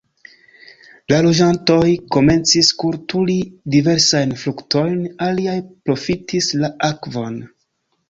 [1.11, 3.37] La loĝantoj komencis kulturi
[3.77, 4.99] diversajn fruktojn,
[5.31, 7.43] aliaj profitis la akvon.